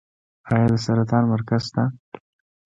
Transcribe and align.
آیا 0.51 0.65
د 0.71 0.73
سرطان 0.85 1.23
مرکز 1.33 1.61
شته؟ 1.69 1.83